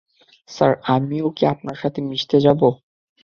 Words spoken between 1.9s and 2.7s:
মিশে যাব?